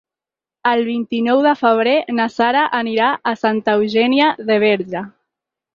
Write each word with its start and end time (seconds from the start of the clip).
El 0.69 0.79
vint-i-nou 0.87 1.43
de 1.47 1.51
febrer 1.59 1.93
na 2.21 2.27
Sara 2.39 2.65
anirà 2.81 3.13
a 3.35 3.37
Santa 3.45 3.79
Eugènia 3.83 4.35
de 4.51 4.63
Berga. 4.67 5.11